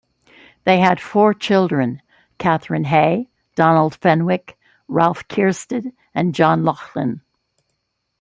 [0.63, 2.01] They had four children:
[2.39, 7.21] Katherine Hay, Donald Fenwick, Ralph Keirstead and John Lauchlan.